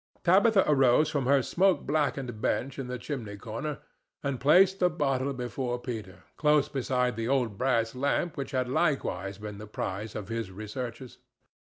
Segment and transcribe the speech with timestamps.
[0.23, 3.77] Tabitha arose from her smoke blackened bench in the chimney corner
[4.23, 9.37] and placed the bottle before Peter, close beside the old brass lamp which had likewise
[9.37, 11.19] been the prize of his researches.